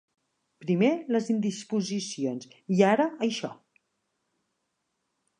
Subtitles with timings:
[0.63, 3.51] Primer les indisposicions i ara això.